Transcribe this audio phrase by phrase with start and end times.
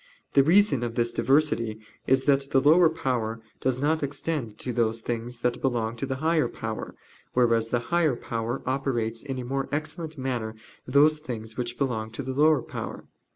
[0.33, 4.99] The reason of this diversity is that the lower power does not extend to those
[4.99, 6.95] things that belong to the higher power;
[7.33, 10.55] whereas the higher power operates in a more excellent manner
[10.87, 13.09] those things which belong to the lower power.